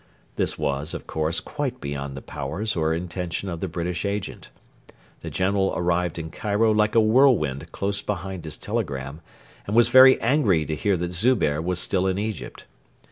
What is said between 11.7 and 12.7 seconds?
still in Egypt.